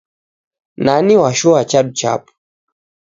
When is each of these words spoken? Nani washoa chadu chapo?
Nani 0.85 1.13
washoa 1.23 1.61
chadu 1.69 1.91
chapo? 1.99 2.31